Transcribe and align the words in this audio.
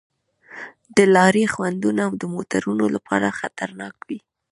د 0.95 0.97
لارې 1.15 1.43
خنډونه 1.53 2.03
د 2.21 2.23
موټروانو 2.33 2.85
لپاره 2.95 3.35
خطرناک 3.39 3.95
وي. 4.07 4.19